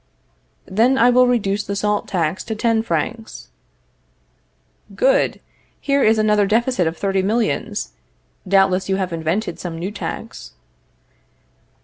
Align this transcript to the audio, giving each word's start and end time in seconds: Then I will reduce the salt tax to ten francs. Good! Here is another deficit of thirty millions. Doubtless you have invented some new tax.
Then 0.65 0.97
I 0.97 1.11
will 1.11 1.27
reduce 1.27 1.63
the 1.63 1.75
salt 1.75 2.07
tax 2.07 2.43
to 2.45 2.55
ten 2.55 2.81
francs. 2.81 3.49
Good! 4.95 5.39
Here 5.79 6.01
is 6.01 6.17
another 6.17 6.47
deficit 6.47 6.87
of 6.87 6.97
thirty 6.97 7.21
millions. 7.21 7.91
Doubtless 8.47 8.89
you 8.89 8.95
have 8.95 9.13
invented 9.13 9.59
some 9.59 9.77
new 9.77 9.91
tax. 9.91 10.53